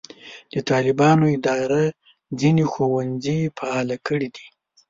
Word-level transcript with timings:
د 0.53 0.55
طالبانو 0.69 1.23
اداره 1.37 1.83
ځینې 2.39 2.63
ښوونځي 2.71 3.39
فعاله 3.57 3.97
کړي 4.07 4.27
دي. 4.35 4.45